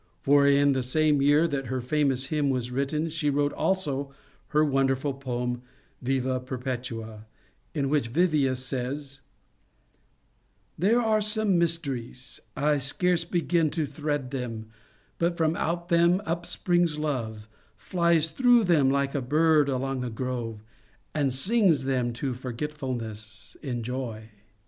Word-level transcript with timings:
For 0.23 0.47
in 0.47 0.71
the 0.71 0.81
same 0.81 1.21
year 1.21 1.47
that 1.47 1.67
her 1.67 1.79
famous 1.79 2.25
hymn 2.33 2.49
was 2.49 2.71
written, 2.71 3.07
she 3.11 3.29
wrote 3.29 3.53
also 3.53 4.11
her 4.47 4.65
wonderful 4.65 5.13
poem, 5.13 5.61
Vivia 6.01 6.39
Perpetua," 6.39 7.27
in 7.75 7.87
which 7.87 8.07
Vivia 8.07 8.55
says:— 8.55 9.21
There 10.85 10.99
are 10.99 11.21
some 11.21 11.59
mysteries; 11.59 12.39
I 12.57 12.79
scarce 12.79 13.23
begin 13.25 13.69
To 13.69 13.85
thread 13.85 14.31
them, 14.31 14.69
but 15.19 15.37
from 15.37 15.55
out 15.55 15.89
them 15.89 16.19
up 16.25 16.47
springs 16.47 16.97
love, 16.97 17.47
Flies 17.77 18.31
through 18.31 18.63
them 18.63 18.89
like 18.89 19.13
a 19.13 19.21
bird 19.21 19.69
along 19.69 20.03
a 20.03 20.09
grove, 20.09 20.63
And 21.13 21.31
sings 21.31 21.83
them 21.85 22.11
to 22.13 22.33
forgetfulness, 22.33 23.55
in 23.61 23.83
joy. 23.83 24.29